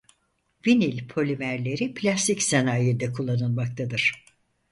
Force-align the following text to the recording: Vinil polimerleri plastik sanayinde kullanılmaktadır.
Vinil 0.67 1.07
polimerleri 1.07 1.93
plastik 1.93 2.41
sanayinde 2.43 3.11
kullanılmaktadır. 3.11 4.13